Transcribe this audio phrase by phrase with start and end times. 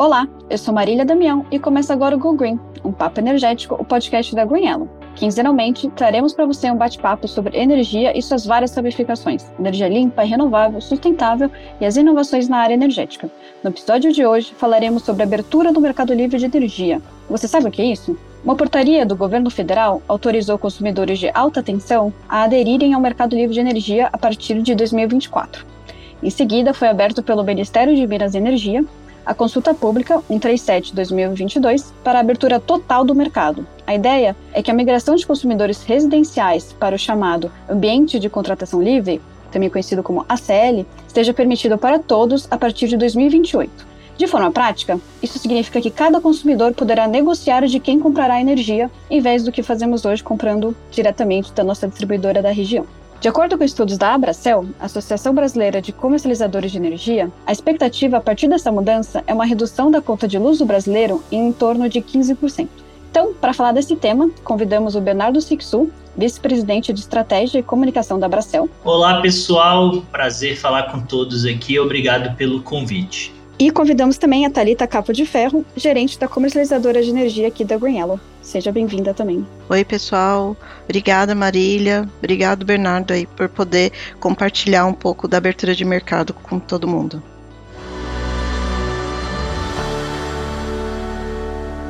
[0.00, 3.84] Olá, eu sou Marília Damião e começa agora o Go Green, um papo energético, o
[3.84, 4.88] podcast da Green Yellow.
[5.14, 10.80] Quinzenalmente, traremos para você um bate-papo sobre energia e suas várias ramificações, energia limpa renovável,
[10.80, 13.30] sustentável e as inovações na área energética.
[13.62, 17.02] No episódio de hoje, falaremos sobre a abertura do mercado livre de energia.
[17.28, 18.16] Você sabe o que é isso?
[18.42, 23.52] Uma portaria do governo federal autorizou consumidores de alta tensão a aderirem ao mercado livre
[23.52, 25.66] de energia a partir de 2024.
[26.22, 28.82] Em seguida, foi aberto pelo Ministério de Minas e Energia
[29.24, 33.66] a consulta pública 137-2022 para a abertura total do mercado.
[33.86, 38.82] A ideia é que a migração de consumidores residenciais para o chamado Ambiente de Contratação
[38.82, 39.20] Livre,
[39.50, 43.90] também conhecido como ACL, esteja permitido para todos a partir de 2028.
[44.16, 49.18] De forma prática, isso significa que cada consumidor poderá negociar de quem comprará energia, em
[49.18, 52.86] vez do que fazemos hoje comprando diretamente da nossa distribuidora da região.
[53.20, 58.20] De acordo com estudos da Abracel, Associação Brasileira de Comercializadores de Energia, a expectativa a
[58.20, 62.00] partir dessa mudança é uma redução da conta de luz do brasileiro em, torno de
[62.00, 62.66] 15%.
[63.10, 68.24] Então, para falar desse tema, convidamos o Bernardo Sixu, vice-presidente de Estratégia e Comunicação da
[68.24, 68.70] Abracel.
[68.82, 70.00] Olá, pessoal.
[70.10, 71.78] Prazer falar com todos aqui.
[71.78, 73.34] Obrigado pelo convite.
[73.58, 77.76] E convidamos também a Talita Capo de Ferro, gerente da comercializadora de energia aqui da
[77.76, 78.18] Green Yellow.
[78.42, 79.46] Seja bem-vinda também.
[79.68, 80.56] Oi, pessoal.
[80.84, 82.08] Obrigada, Marília.
[82.18, 87.22] Obrigado, Bernardo, aí, por poder compartilhar um pouco da abertura de mercado com todo mundo.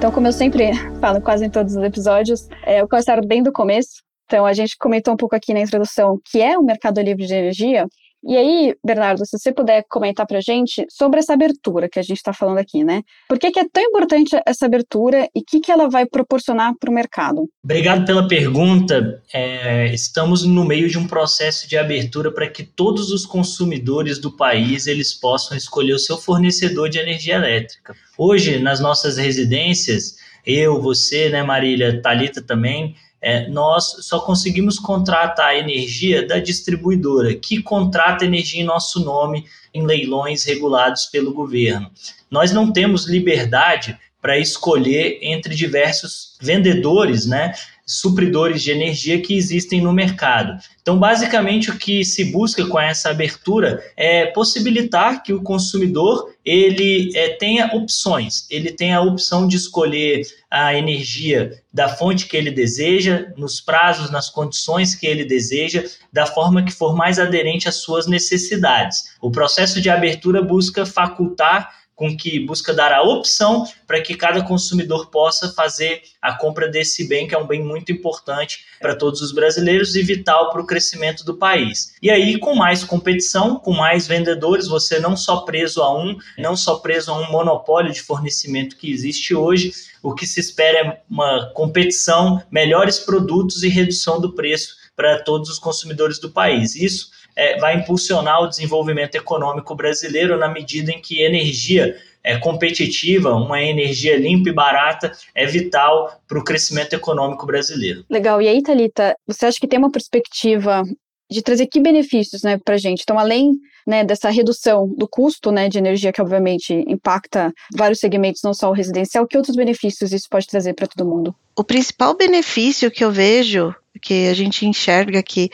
[0.00, 3.52] Então, como eu sempre falo quase em todos os episódios, é, eu começar bem do
[3.52, 4.02] começo.
[4.24, 7.34] Então, a gente comentou um pouco aqui na introdução que é o mercado livre de
[7.34, 7.86] energia,
[8.22, 12.18] e aí, Bernardo, se você puder comentar para gente sobre essa abertura que a gente
[12.18, 13.02] está falando aqui, né?
[13.28, 16.74] Por que, que, é tão importante essa abertura e o que, que ela vai proporcionar
[16.78, 17.48] para o mercado?
[17.64, 19.22] Obrigado pela pergunta.
[19.32, 24.36] É, estamos no meio de um processo de abertura para que todos os consumidores do
[24.36, 27.94] país eles possam escolher o seu fornecedor de energia elétrica.
[28.18, 35.48] Hoje, nas nossas residências, eu, você, né, Marília, Talita também, é, nós só conseguimos contratar
[35.48, 39.44] a energia da distribuidora, que contrata energia em nosso nome
[39.74, 41.90] em leilões regulados pelo governo.
[42.30, 47.52] Nós não temos liberdade para escolher entre diversos vendedores, né,
[47.90, 50.56] supridores de energia que existem no mercado.
[50.80, 57.10] Então, basicamente, o que se busca com essa abertura é possibilitar que o consumidor ele
[57.14, 62.50] é, tenha opções, ele tenha a opção de escolher a energia da fonte que ele
[62.50, 67.76] deseja, nos prazos, nas condições que ele deseja, da forma que for mais aderente às
[67.76, 69.16] suas necessidades.
[69.20, 74.42] O processo de abertura busca facultar com que busca dar a opção para que cada
[74.42, 79.20] consumidor possa fazer a compra desse bem, que é um bem muito importante para todos
[79.20, 81.94] os brasileiros e vital para o crescimento do país.
[82.00, 86.56] E aí, com mais competição, com mais vendedores, você não só preso a um, não
[86.56, 89.70] só preso a um monopólio de fornecimento que existe hoje,
[90.02, 95.50] o que se espera é uma competição, melhores produtos e redução do preço para todos
[95.50, 96.74] os consumidores do país.
[96.74, 103.34] Isso é, vai impulsionar o desenvolvimento econômico brasileiro na medida em que energia é competitiva,
[103.34, 108.04] uma energia limpa e barata é vital para o crescimento econômico brasileiro.
[108.10, 108.42] Legal.
[108.42, 110.82] E aí, Thalita, você acha que tem uma perspectiva
[111.30, 113.00] de trazer que benefícios né, para a gente?
[113.04, 113.52] Então, além
[113.86, 118.68] né, dessa redução do custo né, de energia, que obviamente impacta vários segmentos, não só
[118.68, 121.34] o residencial, que outros benefícios isso pode trazer para todo mundo?
[121.56, 125.50] O principal benefício que eu vejo, que a gente enxerga que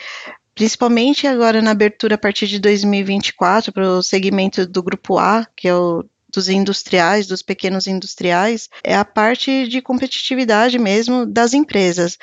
[0.57, 5.67] principalmente agora na abertura a partir de 2024 para o segmento do grupo A, que
[5.67, 12.17] é o dos industriais, dos pequenos industriais, é a parte de competitividade mesmo das empresas.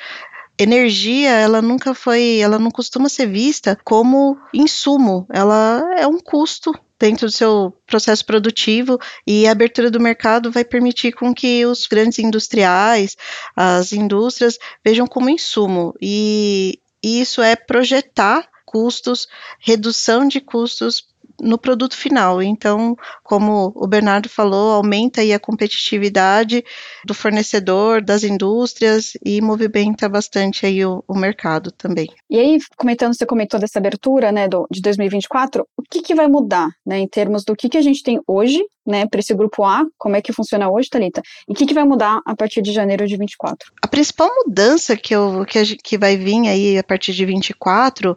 [0.59, 6.73] Energia, ela nunca foi, ela não costuma ser vista como insumo, ela é um custo
[6.99, 11.87] dentro do seu processo produtivo e a abertura do mercado vai permitir com que os
[11.87, 13.15] grandes industriais,
[13.55, 15.93] as indústrias vejam como insumo.
[16.01, 19.27] E e isso é projetar custos,
[19.59, 21.07] redução de custos
[21.41, 22.41] no produto final.
[22.41, 26.63] Então, como o Bernardo falou, aumenta aí a competitividade
[27.05, 32.07] do fornecedor, das indústrias e movimenta bastante aí o, o mercado também.
[32.29, 36.27] E aí, comentando, você comentou dessa abertura, né, do, de 2024, o que, que vai
[36.27, 39.63] mudar, né, em termos do que, que a gente tem hoje, né, para esse grupo
[39.63, 42.61] A, como é que funciona hoje, Thalita, e o que, que vai mudar a partir
[42.61, 43.71] de janeiro de 24?
[43.81, 48.15] A principal mudança que, eu, que, que vai vir aí a partir de 24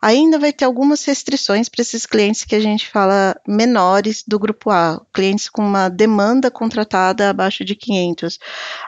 [0.00, 4.70] Ainda vai ter algumas restrições para esses clientes que a gente fala menores do grupo
[4.70, 8.38] A, clientes com uma demanda contratada abaixo de 500.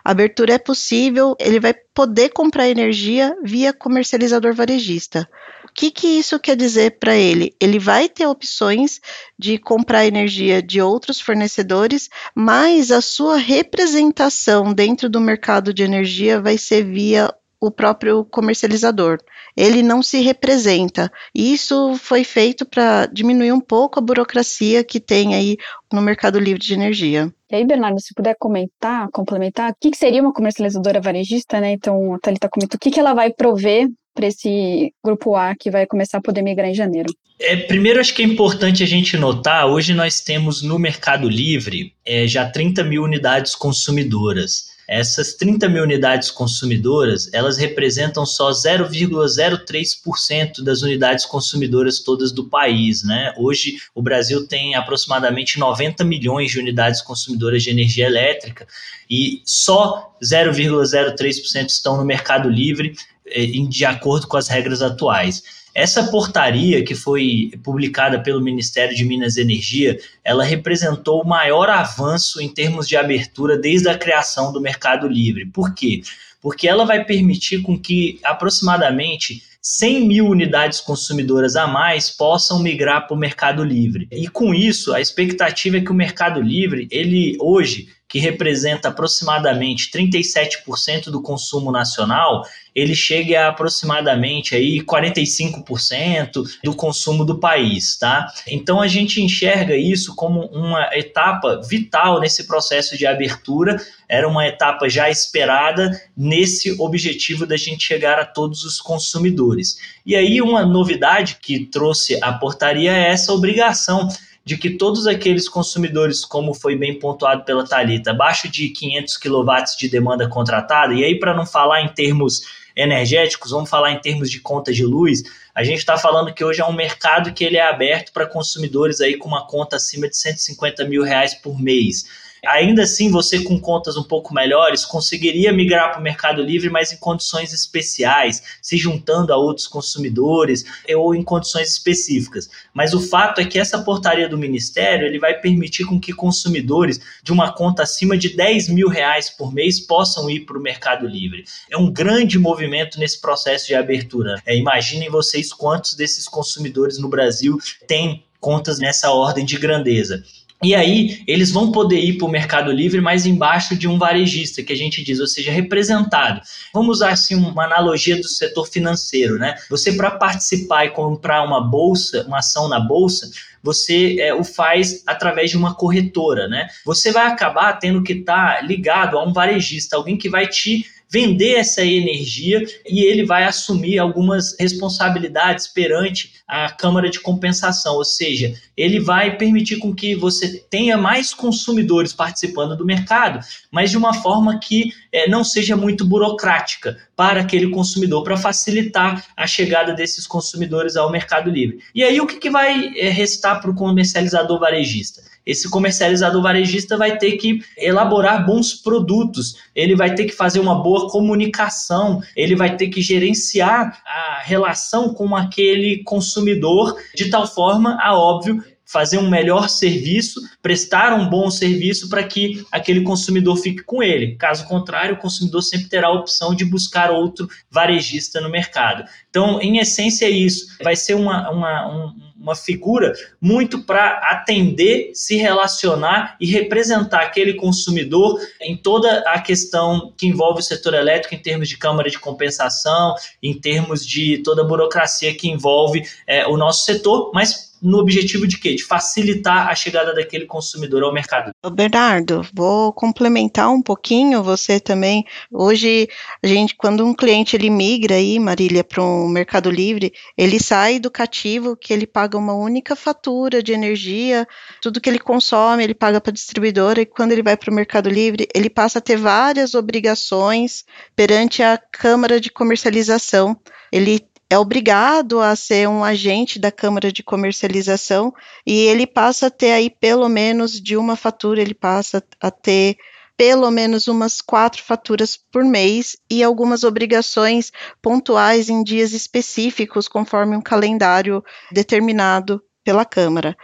[0.05, 5.29] A abertura é possível, ele vai poder comprar energia via comercializador varejista.
[5.75, 7.55] que, que isso quer dizer para ele?
[7.61, 9.01] Ele vai ter opções
[9.39, 16.41] de comprar energia de outros fornecedores, mas a sua representação dentro do mercado de energia
[16.41, 19.19] vai ser via o próprio comercializador.
[19.57, 21.13] Ele não se representa.
[21.35, 25.57] E isso foi feito para diminuir um pouco a burocracia que tem aí
[25.93, 27.33] no mercado livre de energia.
[27.51, 31.73] E aí, Bernardo, se puder comentar, complementar, o que, que seria uma comercializadora varejista, né?
[31.73, 35.71] Então, a Thalita comenta o que, que ela vai prover para esse grupo A que
[35.71, 37.13] vai começar a poder migrar em janeiro?
[37.41, 41.95] É, primeiro, acho que é importante a gente notar: hoje nós temos no Mercado Livre
[42.05, 44.70] é, já 30 mil unidades consumidoras.
[44.91, 53.05] Essas 30 mil unidades consumidoras, elas representam só 0,03% das unidades consumidoras todas do país,
[53.05, 53.33] né?
[53.39, 58.67] Hoje o Brasil tem aproximadamente 90 milhões de unidades consumidoras de energia elétrica
[59.09, 62.97] e só 0,03% estão no mercado livre
[63.27, 65.60] eh, de acordo com as regras atuais.
[65.75, 71.71] Essa portaria que foi publicada pelo Ministério de Minas e Energia, ela representou o maior
[71.71, 75.47] avanço em termos de abertura desde a criação do Mercado Livre.
[75.47, 76.03] Por quê?
[76.43, 83.07] Porque ela vai permitir com que aproximadamente 100 mil unidades consumidoras a mais possam migrar
[83.07, 84.09] para o Mercado Livre.
[84.11, 89.89] E com isso, a expectativa é que o Mercado Livre, ele hoje que representa aproximadamente
[89.93, 98.27] 37% do consumo nacional, ele chegue a aproximadamente aí 45% do consumo do país, tá?
[98.49, 104.45] Então a gente enxerga isso como uma etapa vital nesse processo de abertura, era uma
[104.45, 109.79] etapa já esperada nesse objetivo da gente chegar a todos os consumidores.
[110.05, 114.09] E aí uma novidade que trouxe a portaria é essa obrigação
[114.45, 119.53] de que todos aqueles consumidores, como foi bem pontuado pela Talita, abaixo de 500 kW
[119.79, 122.43] de demanda contratada, e aí para não falar em termos
[122.75, 125.23] energéticos, vamos falar em termos de conta de luz,
[125.55, 129.01] a gente está falando que hoje é um mercado que ele é aberto para consumidores
[129.01, 132.07] aí com uma conta acima de 150 mil reais por mês.
[132.47, 136.93] Ainda assim, você com contas um pouco melhores conseguiria migrar para o Mercado Livre, mas
[136.93, 140.65] em condições especiais, se juntando a outros consumidores
[140.97, 142.51] ou em condições específicas.
[142.73, 147.01] Mas o fato é que essa portaria do Ministério ele vai permitir com que consumidores
[147.23, 151.07] de uma conta acima de 10 mil reais por mês possam ir para o Mercado
[151.07, 151.45] Livre.
[151.71, 154.41] É um grande movimento nesse processo de abertura.
[154.47, 160.23] É, imaginem vocês quantos desses consumidores no Brasil têm contas nessa ordem de grandeza.
[160.63, 164.63] E aí, eles vão poder ir para o Mercado Livre mais embaixo de um varejista,
[164.63, 166.43] que a gente diz, ou seja, representado.
[166.75, 169.55] Vamos usar assim uma analogia do setor financeiro, né?
[169.71, 173.31] Você, para participar e comprar uma bolsa, uma ação na bolsa,
[173.63, 176.69] você é, o faz através de uma corretora, né?
[176.85, 180.85] Você vai acabar tendo que estar tá ligado a um varejista, alguém que vai te
[181.11, 188.05] vender essa energia e ele vai assumir algumas responsabilidades perante a Câmara de Compensação, ou
[188.05, 193.41] seja, ele vai permitir com que você tenha mais consumidores participando do mercado,
[193.71, 199.27] mas de uma forma que é, não seja muito burocrática para aquele consumidor, para facilitar
[199.37, 201.81] a chegada desses consumidores ao Mercado Livre.
[201.95, 205.23] E aí o que, que vai é, restar para o comercializador varejista?
[205.45, 210.83] Esse comercializador varejista vai ter que elaborar bons produtos, ele vai ter que fazer uma
[210.83, 217.99] boa comunicação, ele vai ter que gerenciar a relação com aquele consumidor de tal forma,
[218.01, 223.85] a óbvio, fazer um melhor serviço, prestar um bom serviço para que aquele consumidor fique
[223.85, 224.35] com ele.
[224.35, 229.05] Caso contrário, o consumidor sempre terá a opção de buscar outro varejista no mercado.
[229.29, 230.77] Então, em essência, é isso.
[230.83, 237.55] Vai ser uma, uma, um, uma figura muito para atender, se relacionar e representar aquele
[237.55, 242.19] consumidor em toda a questão que envolve o setor elétrico, em termos de câmara de
[242.19, 247.99] compensação, em termos de toda a burocracia que envolve é, o nosso setor, mas no
[247.99, 248.75] objetivo de quê?
[248.75, 251.53] De facilitar a chegada daquele consumidor ao mercado.
[251.73, 255.25] Bernardo, vou complementar um pouquinho você também.
[255.53, 256.09] Hoje,
[256.43, 260.99] a gente, quando um cliente ele migra aí, Marília, para um Mercado Livre, ele sai
[260.99, 264.47] do cativo que ele paga uma única fatura de energia,
[264.81, 267.75] tudo que ele consome, ele paga para a distribuidora, e quando ele vai para o
[267.75, 270.85] Mercado Livre, ele passa a ter várias obrigações
[271.15, 273.57] perante a Câmara de Comercialização.
[273.93, 274.21] Ele
[274.51, 278.35] é obrigado a ser um agente da Câmara de Comercialização
[278.67, 282.97] e ele passa a ter aí pelo menos de uma fatura, ele passa a ter
[283.37, 290.57] pelo menos umas quatro faturas por mês e algumas obrigações pontuais em dias específicos, conforme
[290.57, 291.43] um calendário
[291.73, 293.57] determinado pela Câmara.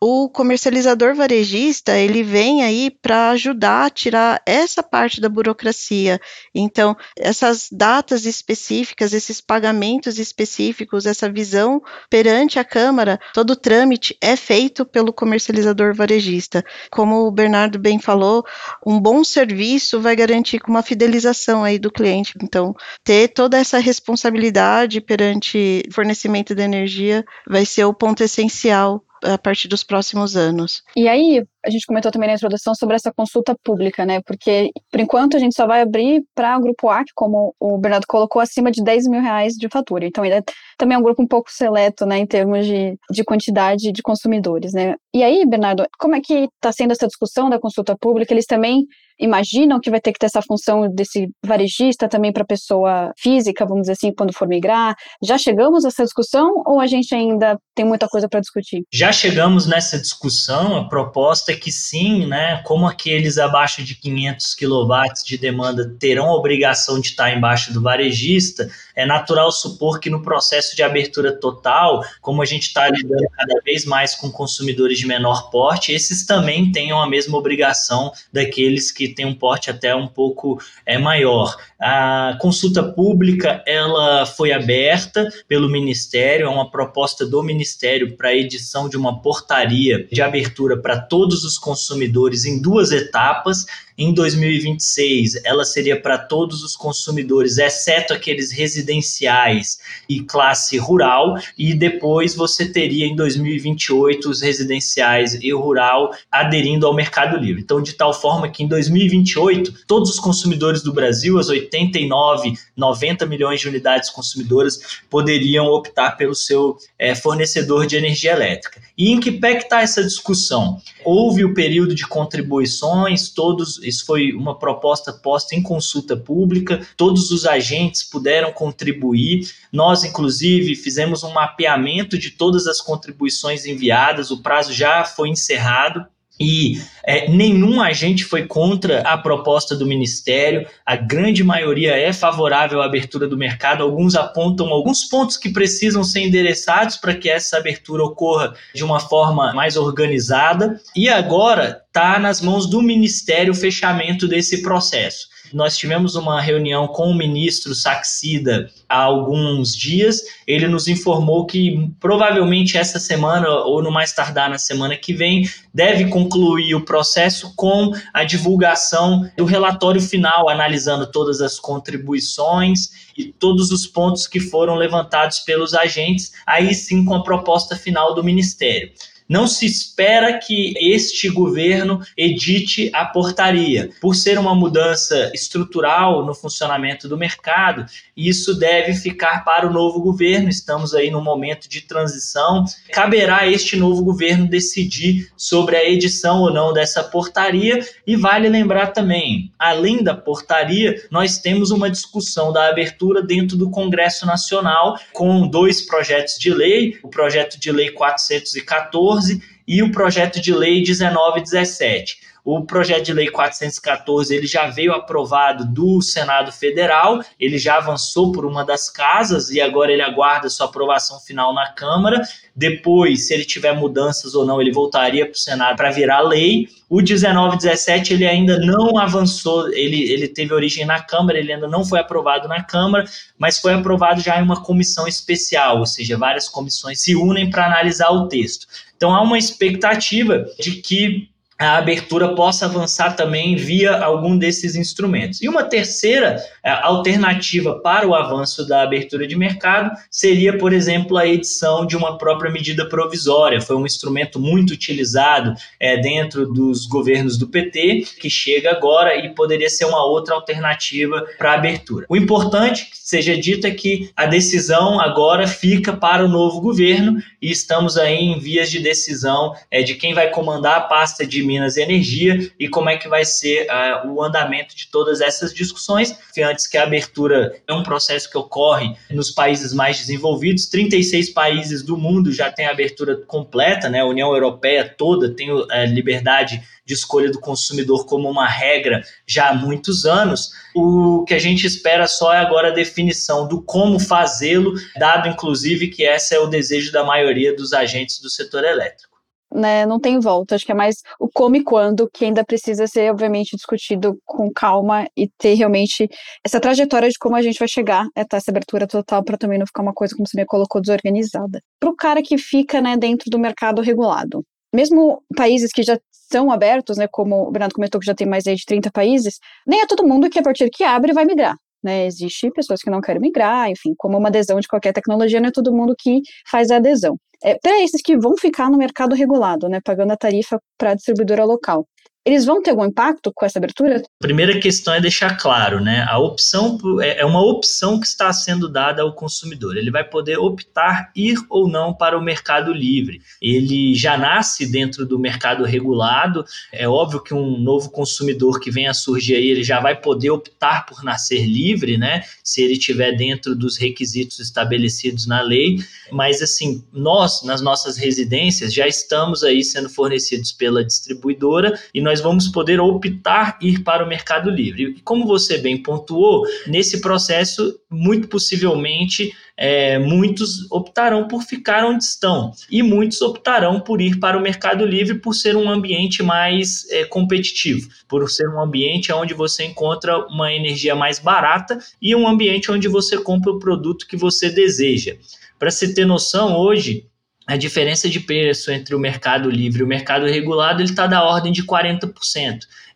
[0.00, 6.20] O comercializador varejista, ele vem aí para ajudar a tirar essa parte da burocracia.
[6.54, 14.16] Então, essas datas específicas, esses pagamentos específicos, essa visão perante a Câmara, todo o trâmite
[14.20, 16.64] é feito pelo comercializador varejista.
[16.92, 18.44] Como o Bernardo bem falou,
[18.86, 22.34] um bom serviço vai garantir uma fidelização aí do cliente.
[22.40, 29.38] Então, ter toda essa responsabilidade perante fornecimento de energia vai ser o ponto essencial a
[29.38, 30.82] partir dos próximos anos.
[30.96, 34.20] E aí, a gente comentou também na introdução sobre essa consulta pública, né?
[34.22, 37.78] Porque, por enquanto, a gente só vai abrir para o grupo A, que, como o
[37.78, 40.06] Bernardo colocou, acima de 10 mil reais de fatura.
[40.06, 40.42] Então, ele é
[40.78, 44.72] também é um grupo um pouco seleto, né, em termos de, de quantidade de consumidores,
[44.72, 44.94] né?
[45.12, 48.32] E aí, Bernardo, como é que está sendo essa discussão da consulta pública?
[48.32, 48.86] Eles também
[49.18, 53.82] imaginam que vai ter que ter essa função desse varejista também para pessoa física, vamos
[53.82, 54.94] dizer assim, quando for migrar?
[55.22, 58.82] Já chegamos a essa discussão ou a gente ainda tem muita coisa para discutir?
[58.92, 64.54] Já chegamos nessa discussão, a proposta é que sim, né, como aqueles abaixo de 500
[64.54, 64.88] kW
[65.24, 70.22] de demanda terão a obrigação de estar embaixo do varejista, é natural supor que no
[70.22, 75.06] processo de abertura total, como a gente está lidando cada vez mais com consumidores de
[75.06, 80.06] menor porte, esses também tenham a mesma obrigação daqueles que têm um porte até um
[80.06, 81.56] pouco é, maior.
[81.80, 88.36] A consulta pública ela foi aberta pelo Ministério, é uma proposta do Ministério para a
[88.36, 93.66] edição de uma portaria de abertura para todos os consumidores em duas etapas.
[94.00, 101.74] Em 2026, ela seria para todos os consumidores, exceto aqueles residenciais e classe rural, e
[101.74, 107.60] depois você teria em 2028 os residenciais e rural aderindo ao Mercado Livre.
[107.60, 113.26] Então, de tal forma que em 2028, todos os consumidores do Brasil, as 89, 90
[113.26, 118.80] milhões de unidades consumidoras, poderiam optar pelo seu é, fornecedor de energia elétrica.
[118.98, 120.82] E em que pé está essa discussão?
[121.04, 127.30] Houve o período de contribuições, todos, isso foi uma proposta posta em consulta pública, todos
[127.30, 129.48] os agentes puderam contribuir.
[129.72, 136.04] Nós, inclusive, fizemos um mapeamento de todas as contribuições enviadas, o prazo já foi encerrado
[136.40, 142.80] e é, nenhum agente foi contra a proposta do Ministério, a grande maioria é favorável
[142.80, 143.82] à abertura do mercado.
[143.82, 149.00] Alguns apontam alguns pontos que precisam ser endereçados para que essa abertura ocorra de uma
[149.00, 150.80] forma mais organizada.
[150.94, 155.28] E agora está nas mãos do Ministério o fechamento desse processo.
[155.52, 160.22] Nós tivemos uma reunião com o ministro Saxida há alguns dias.
[160.46, 165.48] Ele nos informou que provavelmente essa semana, ou no mais tardar na semana que vem,
[165.72, 173.26] deve concluir o processo com a divulgação do relatório final, analisando todas as contribuições e
[173.26, 178.22] todos os pontos que foram levantados pelos agentes, aí sim com a proposta final do
[178.22, 178.90] Ministério.
[179.28, 183.90] Não se espera que este governo edite a portaria.
[184.00, 187.84] Por ser uma mudança estrutural no funcionamento do mercado,
[188.16, 190.48] isso deve ficar para o novo governo.
[190.48, 192.64] Estamos aí no momento de transição.
[192.90, 197.80] Caberá a este novo governo decidir sobre a edição ou não dessa portaria.
[198.06, 203.68] E vale lembrar também, além da portaria, nós temos uma discussão da abertura dentro do
[203.70, 209.90] Congresso Nacional com dois projetos de lei, o projeto de lei 414 14 e o
[209.90, 212.20] projeto de lei 1917.
[212.50, 218.32] O projeto de lei 414 ele já veio aprovado do Senado Federal, ele já avançou
[218.32, 222.22] por uma das casas e agora ele aguarda sua aprovação final na Câmara.
[222.56, 226.70] Depois, se ele tiver mudanças ou não, ele voltaria para o Senado para virar lei.
[226.88, 231.84] O 1917 ele ainda não avançou, ele, ele teve origem na Câmara, ele ainda não
[231.84, 233.04] foi aprovado na Câmara,
[233.36, 237.66] mas foi aprovado já em uma comissão especial, ou seja, várias comissões se unem para
[237.66, 238.66] analisar o texto.
[238.96, 241.28] Então há uma expectativa de que
[241.58, 245.42] a abertura possa avançar também via algum desses instrumentos.
[245.42, 251.16] E uma terceira é, alternativa para o avanço da abertura de mercado seria, por exemplo,
[251.16, 253.60] a edição de uma própria medida provisória.
[253.60, 259.34] Foi um instrumento muito utilizado é, dentro dos governos do PT, que chega agora e
[259.34, 262.06] poderia ser uma outra alternativa para a abertura.
[262.08, 267.20] O importante que seja dito é que a decisão agora fica para o novo governo
[267.42, 271.47] e estamos aí em vias de decisão é, de quem vai comandar a pasta de
[271.48, 275.52] Minas e Energia e como é que vai ser uh, o andamento de todas essas
[275.54, 276.16] discussões.
[276.38, 281.82] Antes que a abertura é um processo que ocorre nos países mais desenvolvidos, 36 países
[281.82, 284.00] do mundo já têm abertura completa, né?
[284.00, 289.50] A União Europeia toda tem uh, liberdade de escolha do consumidor como uma regra já
[289.50, 290.50] há muitos anos.
[290.74, 295.88] O que a gente espera só é agora a definição do como fazê-lo, dado inclusive
[295.88, 299.07] que esse é o desejo da maioria dos agentes do setor elétrico.
[299.52, 300.54] Né, não tem volta.
[300.54, 304.50] Acho que é mais o como e quando que ainda precisa ser, obviamente, discutido com
[304.52, 306.08] calma e ter realmente
[306.44, 309.66] essa trajetória de como a gente vai chegar até essa abertura total para também não
[309.66, 311.60] ficar uma coisa, como você me colocou, desorganizada.
[311.80, 314.44] Para o cara que fica né, dentro do mercado regulado.
[314.74, 315.98] Mesmo países que já
[316.30, 319.38] são abertos, né, como o Bernardo comentou que já tem mais aí de 30 países,
[319.66, 321.56] nem é todo mundo que a partir que abre vai migrar.
[321.82, 325.48] Né, existe pessoas que não querem migrar, enfim, como uma adesão de qualquer tecnologia, não
[325.48, 326.20] é todo mundo que
[326.50, 327.16] faz a adesão.
[327.42, 330.94] É, para esses que vão ficar no mercado regulado, né, pagando a tarifa para a
[330.94, 331.86] distribuidora local
[332.24, 334.02] eles vão ter algum impacto com essa abertura?
[334.18, 336.04] Primeira questão é deixar claro, né?
[336.08, 339.76] A opção é, é uma opção que está sendo dada ao consumidor.
[339.76, 343.22] Ele vai poder optar ir ou não para o mercado livre.
[343.40, 346.44] Ele já nasce dentro do mercado regulado.
[346.72, 350.30] É óbvio que um novo consumidor que vem a surgir aí, ele já vai poder
[350.30, 352.24] optar por nascer livre, né?
[352.44, 355.78] Se ele estiver dentro dos requisitos estabelecidos na lei.
[356.12, 362.22] Mas assim, nós nas nossas residências já estamos aí sendo fornecidos pela distribuidora e nós
[362.22, 364.94] vamos poder optar ir para o Mercado Livre.
[364.96, 372.02] E como você bem pontuou, nesse processo, muito possivelmente, é, muitos optarão por ficar onde
[372.02, 376.88] estão e muitos optarão por ir para o Mercado Livre por ser um ambiente mais
[376.90, 382.26] é, competitivo, por ser um ambiente onde você encontra uma energia mais barata e um
[382.26, 385.14] ambiente onde você compra o produto que você deseja.
[385.58, 387.04] Para se ter noção, hoje
[387.48, 391.50] a diferença de preço entre o mercado livre e o mercado regulado está da ordem
[391.50, 392.12] de 40%.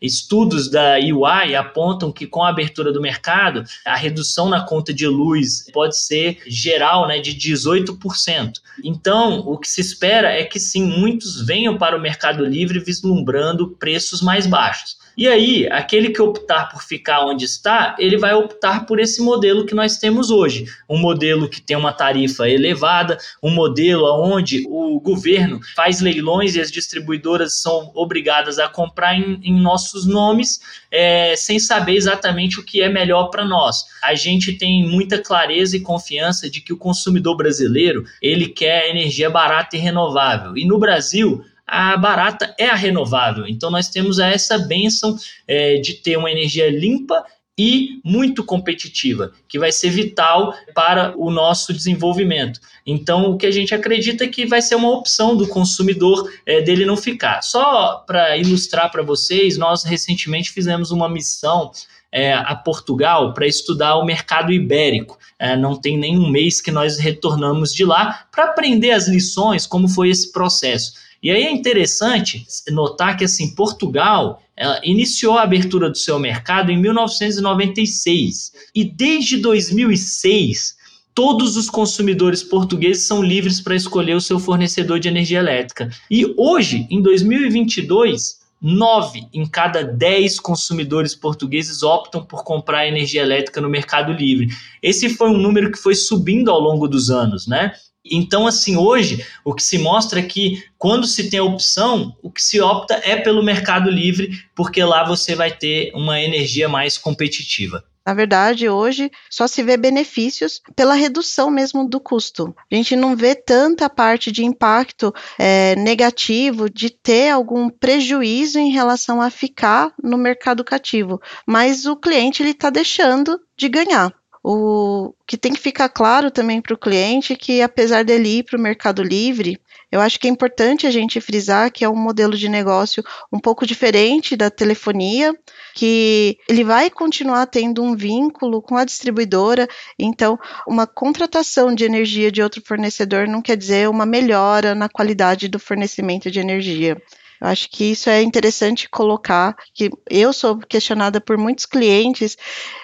[0.02, 5.06] Estudos da UI apontam que com a abertura do mercado, a redução na conta de
[5.06, 8.54] luz pode ser geral né, de 18%.
[8.82, 13.76] Então, o que se espera é que sim, muitos venham para o mercado livre vislumbrando
[13.78, 15.00] preços mais baixos.
[15.16, 19.66] E aí, aquele que optar por ficar onde está, ele vai optar por esse modelo
[19.66, 20.64] que nós temos hoje.
[20.88, 26.60] Um modelo que tem uma tarifa elevada, um modelo onde o governo faz leilões e
[26.60, 29.60] as distribuidoras são obrigadas a comprar em, em
[29.92, 33.84] nossos nomes, é, sem saber exatamente o que é melhor para nós.
[34.02, 39.28] A gente tem muita clareza e confiança de que o consumidor brasileiro ele quer energia
[39.28, 40.56] barata e renovável.
[40.56, 43.46] E no Brasil, a barata é a renovável.
[43.46, 47.24] Então nós temos essa benção é, de ter uma energia limpa
[47.58, 52.60] e muito competitiva, que vai ser vital para o nosso desenvolvimento.
[52.86, 56.62] Então, o que a gente acredita é que vai ser uma opção do consumidor é,
[56.62, 57.42] dele não ficar.
[57.42, 61.70] Só para ilustrar para vocês, nós recentemente fizemos uma missão
[62.10, 65.18] é, a Portugal para estudar o mercado ibérico.
[65.38, 69.88] É, não tem nenhum mês que nós retornamos de lá para aprender as lições, como
[69.88, 70.94] foi esse processo.
[71.22, 74.41] E aí é interessante notar que assim Portugal
[74.82, 80.76] iniciou a abertura do seu mercado em 1996 e desde 2006
[81.14, 85.90] todos os consumidores portugueses são livres para escolher o seu fornecedor de energia elétrica.
[86.10, 93.60] E hoje, em 2022, nove em cada dez consumidores portugueses optam por comprar energia elétrica
[93.60, 94.48] no Mercado Livre.
[94.82, 97.72] Esse foi um número que foi subindo ao longo dos anos, né?
[98.04, 102.42] Então, assim, hoje, o que se mostra é que quando se tem opção, o que
[102.42, 107.84] se opta é pelo mercado livre, porque lá você vai ter uma energia mais competitiva.
[108.04, 112.54] Na verdade, hoje só se vê benefícios pela redução mesmo do custo.
[112.70, 118.72] A gente não vê tanta parte de impacto é, negativo de ter algum prejuízo em
[118.72, 124.12] relação a ficar no mercado cativo, mas o cliente ele está deixando de ganhar.
[124.44, 128.42] O que tem que ficar claro também para o cliente é que, apesar dele ir
[128.42, 131.94] para o Mercado Livre, eu acho que é importante a gente frisar que é um
[131.94, 135.32] modelo de negócio um pouco diferente da telefonia,
[135.74, 142.32] que ele vai continuar tendo um vínculo com a distribuidora, então uma contratação de energia
[142.32, 146.96] de outro fornecedor não quer dizer uma melhora na qualidade do fornecimento de energia.
[147.42, 152.36] Eu acho que isso é interessante colocar, que eu sou questionada por muitos clientes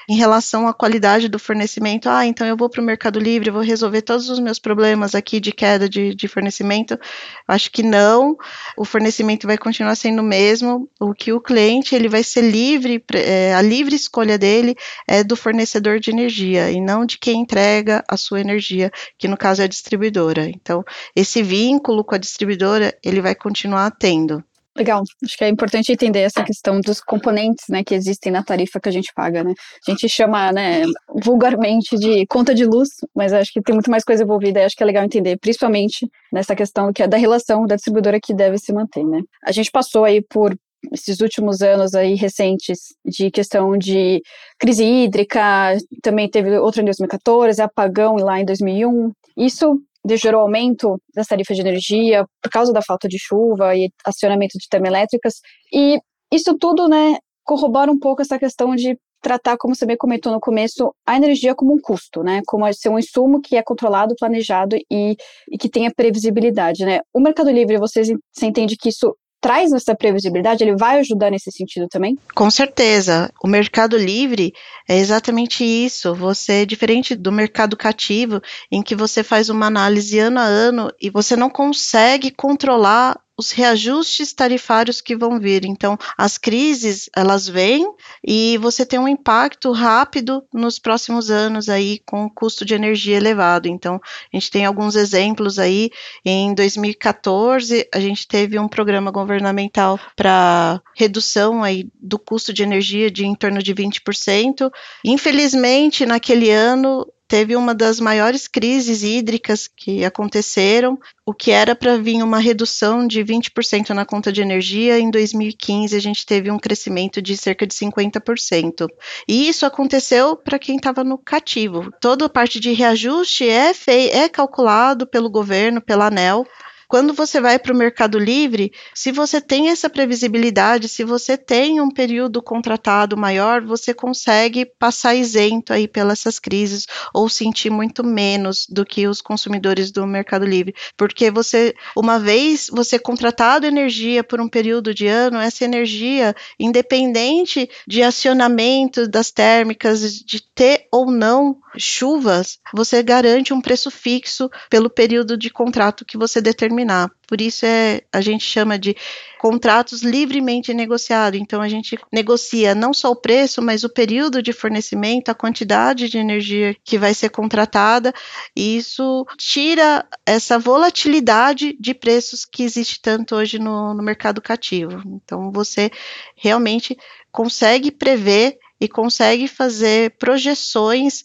[0.09, 2.09] em relação à qualidade do fornecimento.
[2.09, 5.39] Ah, então eu vou para o Mercado Livre, vou resolver todos os meus problemas aqui
[5.39, 6.99] de queda de, de fornecimento.
[7.47, 8.37] Acho que não,
[8.77, 10.91] o fornecimento vai continuar sendo o mesmo.
[10.99, 14.75] O que o cliente ele vai ser livre, é, a livre escolha dele
[15.07, 19.37] é do fornecedor de energia e não de quem entrega a sua energia, que no
[19.37, 20.49] caso é a distribuidora.
[20.49, 20.83] Então,
[21.15, 24.43] esse vínculo com a distribuidora ele vai continuar tendo.
[24.79, 28.79] Legal, acho que é importante entender essa questão dos componentes, né, que existem na tarifa
[28.79, 29.53] que a gente paga, né.
[29.87, 30.85] A gente chama, né,
[31.25, 34.77] vulgarmente de conta de luz, mas acho que tem muito mais coisa envolvida e acho
[34.77, 38.57] que é legal entender, principalmente nessa questão que é da relação da distribuidora que deve
[38.59, 39.21] se manter, né.
[39.45, 40.57] A gente passou aí por
[40.93, 44.23] esses últimos anos aí recentes de questão de
[44.61, 49.11] crise hídrica, também teve outro em 2014, apagão lá em 2001.
[49.37, 49.81] Isso
[50.17, 54.67] gerou aumento das tarifas de energia por causa da falta de chuva e acionamento de
[54.69, 55.35] termoelétricas.
[55.73, 55.99] E
[56.33, 60.41] isso tudo, né, corrobora um pouco essa questão de tratar, como você bem comentou no
[60.41, 62.41] começo, a energia como um custo, né?
[62.47, 65.17] Como ser um insumo que é controlado, planejado e,
[65.51, 67.01] e que tenha previsibilidade, né?
[67.13, 71.51] O Mercado Livre, vocês, você entende que isso traz essa previsibilidade, ele vai ajudar nesse
[71.51, 72.19] sentido também?
[72.35, 73.31] Com certeza.
[73.43, 74.53] O mercado livre
[74.89, 76.15] é exatamente isso.
[76.15, 81.11] Você, diferente do mercado cativo, em que você faz uma análise ano a ano e
[81.11, 85.65] você não consegue controlar os reajustes tarifários que vão vir.
[85.65, 87.87] Então, as crises, elas vêm
[88.27, 93.17] e você tem um impacto rápido nos próximos anos aí com o custo de energia
[93.17, 93.69] elevado.
[93.69, 94.01] Então,
[94.33, 95.91] a gente tem alguns exemplos aí.
[96.25, 103.09] Em 2014, a gente teve um programa governamental para redução aí do custo de energia
[103.09, 104.69] de em torno de 20%.
[105.05, 110.99] Infelizmente, naquele ano, teve uma das maiores crises hídricas que aconteceram.
[111.27, 115.95] O que era para vir uma redução de 20% na conta de energia, em 2015
[115.95, 118.89] a gente teve um crescimento de cerca de 50%.
[119.29, 121.93] E isso aconteceu para quem estava no cativo.
[122.01, 126.47] Toda a parte de reajuste é, é calculado pelo governo, pela ANEL,
[126.89, 131.81] quando você vai para o Mercado Livre, se você tem essa previsibilidade, se você tem
[131.81, 138.67] um período contratado maior, você consegue passar isento aí pelas crises ou sentir muito menos
[138.69, 144.41] do que os consumidores do Mercado Livre, porque você, uma vez você contratado energia por
[144.41, 151.59] um período de ano, essa energia, independente de acionamento das térmicas, de ter ou não
[151.79, 157.11] chuvas, você garante um preço fixo pelo período de contrato que você determinar.
[157.27, 158.97] Por isso é a gente chama de
[159.39, 161.39] contratos livremente negociados.
[161.39, 166.09] Então a gente negocia não só o preço, mas o período de fornecimento, a quantidade
[166.09, 168.13] de energia que vai ser contratada.
[168.57, 175.03] E isso tira essa volatilidade de preços que existe tanto hoje no, no mercado cativo.
[175.07, 175.91] Então você
[176.35, 176.97] realmente
[177.31, 181.25] consegue prever e consegue fazer projeções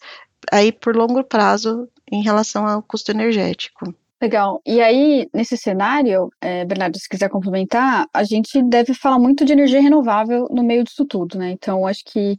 [0.52, 3.94] aí por longo prazo em relação ao custo energético.
[4.24, 4.62] Legal.
[4.66, 9.52] E aí, nesse cenário, é, Bernardo, se quiser complementar, a gente deve falar muito de
[9.52, 11.52] energia renovável no meio disso tudo, né?
[11.52, 12.38] Então, acho que,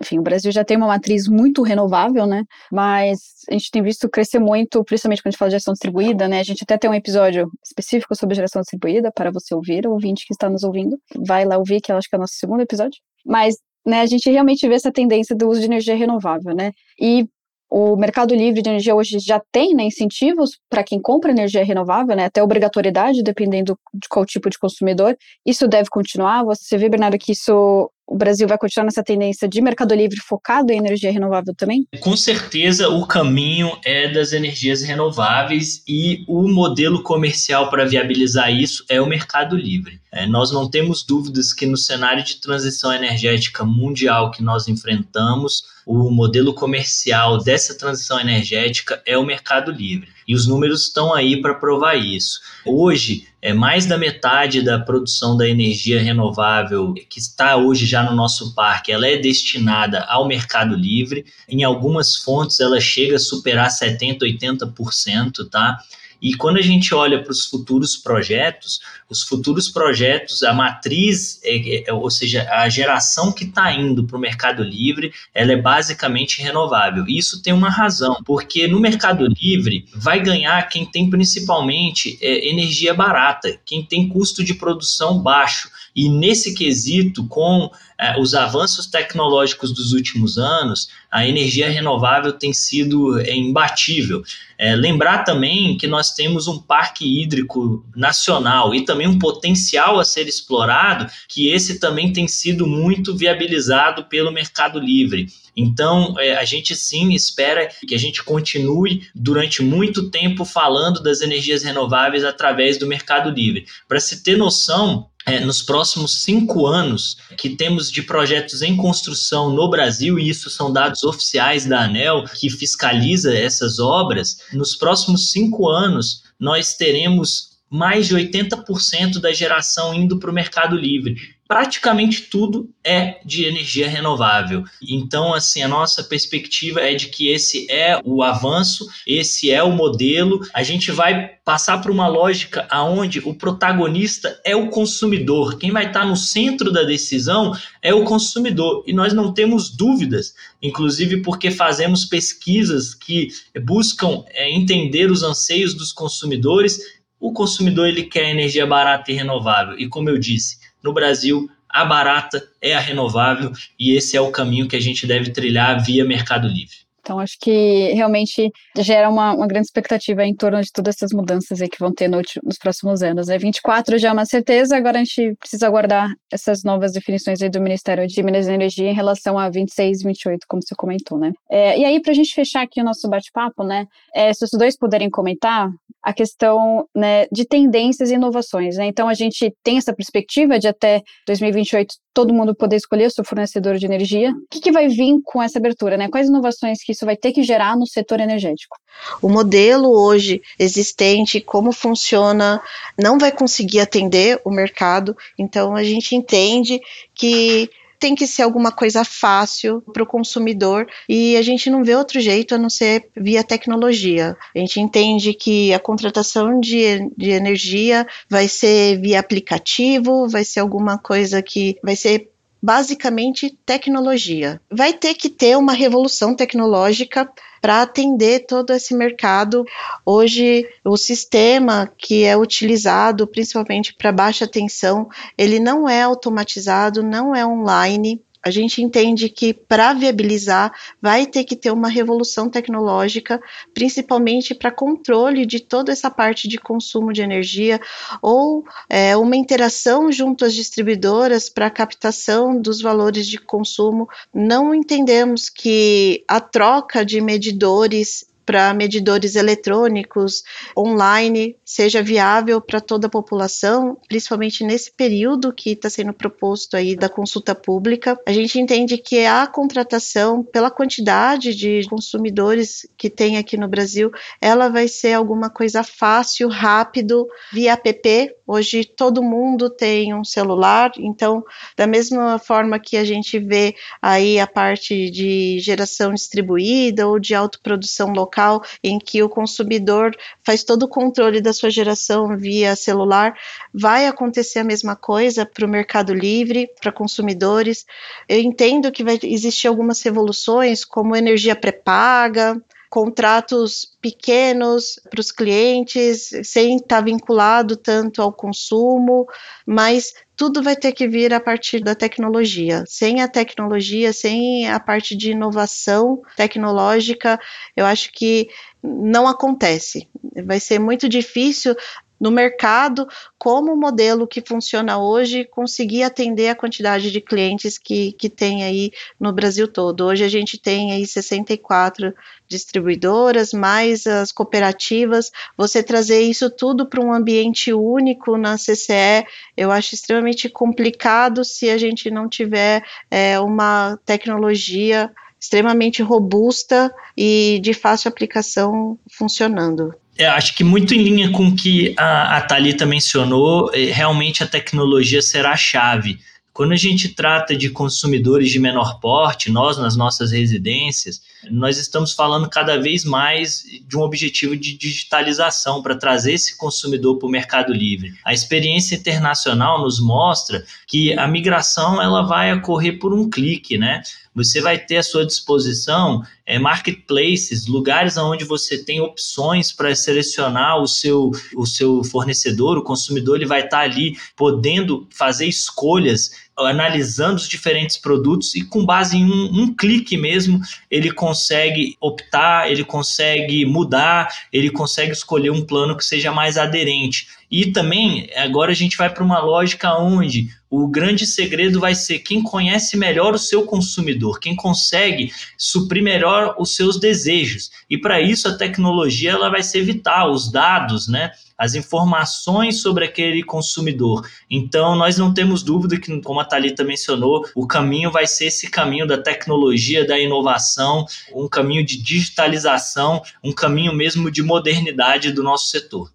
[0.00, 2.44] enfim, o Brasil já tem uma matriz muito renovável, né?
[2.70, 3.18] Mas
[3.50, 6.38] a gente tem visto crescer muito, principalmente quando a gente fala de geração distribuída, né?
[6.38, 10.24] A gente até tem um episódio específico sobre geração distribuída para você ouvir, o ouvinte
[10.24, 10.96] que está nos ouvindo.
[11.26, 13.00] Vai lá ouvir, que eu acho que é o nosso segundo episódio.
[13.24, 16.70] Mas né, a gente realmente vê essa tendência do uso de energia renovável, né?
[17.00, 17.26] E
[17.70, 22.16] o mercado livre de energia hoje já tem né, incentivos para quem compra energia renovável,
[22.16, 25.16] né, até obrigatoriedade, dependendo de qual tipo de consumidor.
[25.44, 26.44] Isso deve continuar?
[26.44, 30.72] Você vê, Bernardo, que isso o Brasil vai continuar nessa tendência de mercado livre focado
[30.72, 31.86] em energia renovável também?
[32.00, 38.84] Com certeza, o caminho é das energias renováveis e o modelo comercial para viabilizar isso
[38.88, 40.00] é o mercado livre.
[40.12, 45.64] É, nós não temos dúvidas que no cenário de transição energética mundial que nós enfrentamos,
[45.84, 50.15] o modelo comercial dessa transição energética é o mercado livre.
[50.26, 52.40] E os números estão aí para provar isso.
[52.64, 58.16] Hoje, é mais da metade da produção da energia renovável que está hoje já no
[58.16, 61.24] nosso parque, ela é destinada ao mercado livre.
[61.48, 65.78] Em algumas fontes ela chega a superar 70, 80%, tá?
[66.20, 71.88] E quando a gente olha para os futuros projetos, os futuros projetos, a matriz, é,
[71.88, 76.42] é, ou seja, a geração que está indo para o Mercado Livre, ela é basicamente
[76.42, 77.04] renovável.
[77.06, 82.48] E isso tem uma razão, porque no Mercado Livre vai ganhar quem tem principalmente é,
[82.48, 85.70] energia barata, quem tem custo de produção baixo.
[85.96, 92.52] E nesse quesito, com é, os avanços tecnológicos dos últimos anos, a energia renovável tem
[92.52, 94.22] sido é, imbatível.
[94.58, 100.04] É, lembrar também que nós temos um parque hídrico nacional e também um potencial a
[100.04, 105.28] ser explorado, que esse também tem sido muito viabilizado pelo Mercado Livre.
[105.56, 111.22] Então, é, a gente sim espera que a gente continue durante muito tempo falando das
[111.22, 113.64] energias renováveis através do Mercado Livre.
[113.88, 119.50] Para se ter noção, é, nos próximos cinco anos que temos de projetos em construção
[119.50, 125.32] no Brasil, e isso são dados oficiais da ANEL, que fiscaliza essas obras, nos próximos
[125.32, 131.35] cinco anos nós teremos mais de 80% da geração indo para o mercado livre.
[131.48, 134.64] Praticamente tudo é de energia renovável.
[134.82, 139.70] Então, assim, a nossa perspectiva é de que esse é o avanço, esse é o
[139.70, 140.40] modelo.
[140.52, 145.56] A gente vai passar por uma lógica aonde o protagonista é o consumidor.
[145.58, 148.82] Quem vai estar no centro da decisão é o consumidor.
[148.86, 153.28] E nós não temos dúvidas, inclusive porque fazemos pesquisas que
[153.64, 156.80] buscam é, entender os anseios dos consumidores.
[157.20, 159.78] O consumidor ele quer energia barata e renovável.
[159.78, 164.30] E como eu disse, no Brasil, a barata é a renovável e esse é o
[164.30, 166.85] caminho que a gente deve trilhar via Mercado Livre.
[167.06, 171.56] Então, acho que realmente gera uma, uma grande expectativa em torno de todas essas mudanças
[171.60, 173.28] que vão ter no, nos próximos anos.
[173.28, 173.38] Né?
[173.38, 178.08] 24 já é uma certeza, agora a gente precisa aguardar essas novas definições do Ministério
[178.08, 181.32] de Minas e Energia em relação a 26 e 28, como você comentou, né?
[181.48, 184.50] É, e aí, para a gente fechar aqui o nosso bate-papo, né, é, se os
[184.50, 185.70] dois puderem comentar
[186.02, 188.76] a questão né, de tendências e inovações.
[188.76, 188.86] Né?
[188.86, 193.22] Então, a gente tem essa perspectiva de até 2028 todo mundo poder escolher o seu
[193.22, 194.30] fornecedor de energia.
[194.30, 195.98] O que, que vai vir com essa abertura?
[195.98, 196.08] Né?
[196.08, 198.74] Quais inovações que isso vai ter que gerar no setor energético?
[199.20, 202.62] O modelo hoje existente, como funciona,
[202.98, 205.14] não vai conseguir atender o mercado.
[205.38, 206.80] Então, a gente entende
[207.14, 211.94] que tem que ser alguma coisa fácil para o consumidor e a gente não vê
[211.94, 214.36] outro jeito a não ser via tecnologia.
[214.54, 220.60] A gente entende que a contratação de, de energia vai ser via aplicativo, vai ser
[220.60, 222.30] alguma coisa que vai ser
[222.62, 224.60] basicamente tecnologia.
[224.70, 229.64] Vai ter que ter uma revolução tecnológica para atender todo esse mercado.
[230.04, 237.34] Hoje, o sistema que é utilizado principalmente para baixa tensão, ele não é automatizado, não
[237.34, 243.42] é online, a gente entende que para viabilizar vai ter que ter uma revolução tecnológica,
[243.74, 247.80] principalmente para controle de toda essa parte de consumo de energia
[248.22, 254.08] ou é, uma interação junto às distribuidoras para captação dos valores de consumo.
[254.32, 260.44] Não entendemos que a troca de medidores para medidores eletrônicos
[260.78, 266.94] online seja viável para toda a população, principalmente nesse período que está sendo proposto aí
[266.94, 268.18] da consulta pública.
[268.24, 274.12] A gente entende que a contratação, pela quantidade de consumidores que tem aqui no Brasil,
[274.40, 278.30] ela vai ser alguma coisa fácil, rápido, via app.
[278.46, 281.44] Hoje todo mundo tem um celular, então,
[281.76, 287.34] da mesma forma que a gente vê aí a parte de geração distribuída ou de
[287.34, 293.36] autoprodução local, em que o consumidor faz todo o controle da sua geração via celular,
[293.74, 297.84] vai acontecer a mesma coisa para o Mercado Livre, para consumidores.
[298.28, 306.30] Eu entendo que vai existir algumas revoluções, como energia pré-paga, contratos pequenos para os clientes,
[306.44, 309.26] sem estar vinculado tanto ao consumo,
[309.66, 312.84] mas tudo vai ter que vir a partir da tecnologia.
[312.86, 317.40] Sem a tecnologia, sem a parte de inovação tecnológica,
[317.74, 318.48] eu acho que
[318.82, 320.08] não acontece.
[320.44, 321.74] Vai ser muito difícil
[322.18, 323.06] no mercado,
[323.38, 328.64] como o modelo que funciona hoje, conseguir atender a quantidade de clientes que, que tem
[328.64, 330.04] aí no Brasil todo.
[330.04, 332.14] Hoje a gente tem aí 64
[332.48, 335.30] distribuidoras, mais as cooperativas.
[335.56, 339.26] Você trazer isso tudo para um ambiente único na CCE,
[339.56, 347.60] eu acho extremamente complicado se a gente não tiver é, uma tecnologia extremamente robusta e
[347.62, 349.94] de fácil aplicação funcionando.
[350.18, 354.42] Eu acho que muito em linha com o que a, a Thalita mencionou, é, realmente
[354.42, 356.18] a tecnologia será a chave.
[356.54, 362.12] Quando a gente trata de consumidores de menor porte, nós nas nossas residências, nós estamos
[362.12, 367.30] falando cada vez mais de um objetivo de digitalização para trazer esse consumidor para o
[367.30, 368.14] mercado livre.
[368.24, 374.00] A experiência internacional nos mostra que a migração ela vai ocorrer por um clique, né?
[374.34, 380.80] Você vai ter à sua disposição é, marketplaces, lugares onde você tem opções para selecionar
[380.80, 386.30] o seu, o seu fornecedor, o consumidor ele vai estar tá ali podendo fazer escolhas
[386.64, 390.58] analisando os diferentes produtos e com base em um, um, clique mesmo,
[390.90, 397.28] ele consegue optar, ele consegue mudar, ele consegue escolher um plano que seja mais aderente.
[397.50, 402.18] E também, agora a gente vai para uma lógica onde o grande segredo vai ser
[402.18, 407.70] quem conhece melhor o seu consumidor, quem consegue suprir melhor os seus desejos.
[407.88, 411.30] E para isso a tecnologia ela vai ser vital, os dados, né?
[411.58, 414.28] as informações sobre aquele consumidor.
[414.50, 418.70] Então, nós não temos dúvida que, como a Thalita mencionou, o caminho vai ser esse
[418.70, 425.42] caminho da tecnologia, da inovação, um caminho de digitalização, um caminho mesmo de modernidade do
[425.42, 426.10] nosso setor.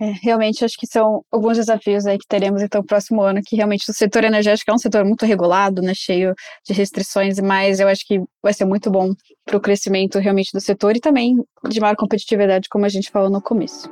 [0.00, 3.54] É, realmente acho que são alguns desafios aí que teremos então no próximo ano, que
[3.54, 6.34] realmente o setor energético é um setor muito regulado, né, cheio
[6.66, 9.12] de restrições, mas eu acho que vai ser muito bom
[9.44, 11.36] para o crescimento realmente do setor e também
[11.68, 13.88] de maior competitividade, como a gente falou no começo.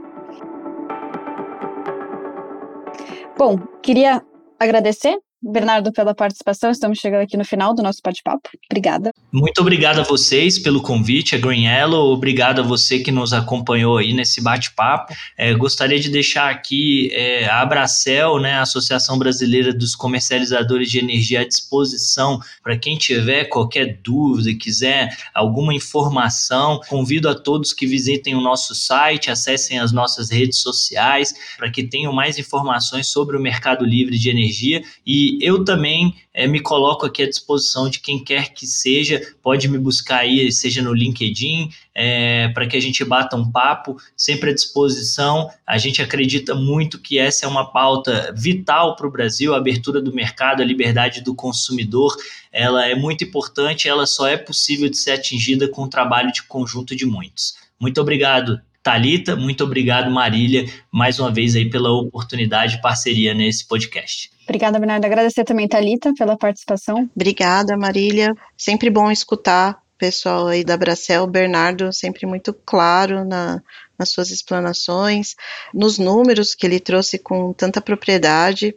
[3.39, 4.23] Bom, queria
[4.59, 6.71] agradecer Bernardo, pela participação.
[6.71, 8.49] Estamos chegando aqui no final do nosso bate-papo.
[8.71, 9.13] Obrigada.
[9.33, 12.13] Muito obrigado a vocês pelo convite, a Green Yellow.
[12.13, 15.13] Obrigado a você que nos acompanhou aí nesse bate-papo.
[15.37, 21.01] É, gostaria de deixar aqui é, a Abracel, né, a Associação Brasileira dos Comercializadores de
[21.01, 26.81] Energia, à disposição para quem tiver qualquer dúvida, quiser alguma informação.
[26.89, 31.83] Convido a todos que visitem o nosso site, acessem as nossas redes sociais para que
[31.83, 37.07] tenham mais informações sobre o mercado livre de energia e eu também é, me coloco
[37.07, 41.71] aqui à disposição de quem quer que seja, pode me buscar aí, seja no LinkedIn,
[41.95, 45.51] é, para que a gente bata um papo, sempre à disposição.
[45.67, 50.01] A gente acredita muito que essa é uma pauta vital para o Brasil, a abertura
[50.01, 52.17] do mercado, a liberdade do consumidor,
[52.51, 56.43] ela é muito importante, ela só é possível de ser atingida com o trabalho de
[56.43, 57.55] conjunto de muitos.
[57.79, 63.67] Muito obrigado, Talita, muito obrigado, Marília, mais uma vez aí pela oportunidade e parceria nesse
[63.67, 64.31] podcast.
[64.43, 65.05] Obrigada, Bernardo.
[65.05, 67.09] Agradecer também, Talita, pela participação.
[67.15, 68.35] Obrigada, Marília.
[68.57, 73.63] Sempre bom escutar o pessoal aí da Bracel, Bernardo, sempre muito claro na,
[73.97, 75.37] nas suas explanações,
[75.73, 78.75] nos números que ele trouxe com tanta propriedade.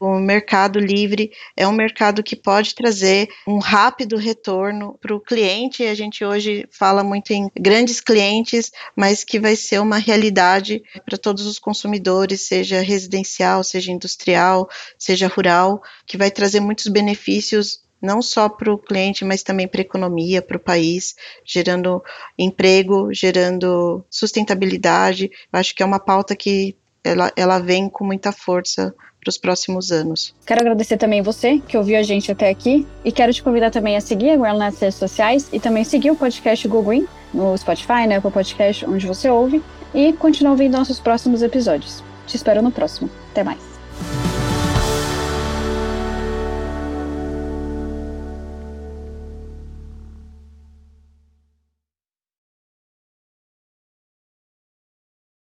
[0.00, 5.84] O mercado livre é um mercado que pode trazer um rápido retorno para o cliente.
[5.84, 11.18] A gente hoje fala muito em grandes clientes, mas que vai ser uma realidade para
[11.18, 18.20] todos os consumidores, seja residencial, seja industrial, seja rural, que vai trazer muitos benefícios não
[18.20, 22.02] só para o cliente, mas também para a economia, para o país, gerando
[22.38, 25.30] emprego, gerando sustentabilidade.
[25.52, 28.94] Eu acho que é uma pauta que ela, ela vem com muita força
[29.26, 30.34] para os próximos anos.
[30.46, 33.96] Quero agradecer também você que ouviu a gente até aqui e quero te convidar também
[33.96, 37.56] a seguir a Green nas redes sociais e também seguir o podcast Go Green no
[37.58, 39.60] Spotify, né, Apple Podcast, onde você ouve
[39.92, 42.04] e continuar ouvindo nossos próximos episódios.
[42.26, 43.10] Te espero no próximo.
[43.32, 44.45] Até mais.